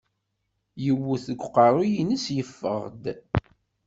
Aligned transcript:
Yewwet 0.83 1.23
deg 1.29 1.39
uqerru-ines 1.45 2.25
yeffeɣ-d. 2.37 3.03